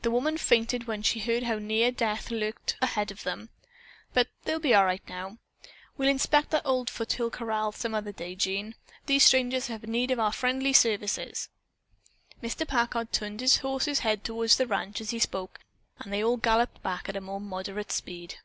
[0.00, 3.50] The woman fainted when she heard how near death lurked ahead of them,
[4.14, 5.36] but they'll be all right now.
[5.98, 8.76] We'll inspect that old foothill corral some other day, Jean.
[9.04, 11.50] These strangers have need of our friendly services."
[12.42, 12.66] Mr.
[12.66, 15.60] Packard turned his horse's head toward the ranch as he spoke
[15.98, 18.36] and they all galloped back at a moderate speed.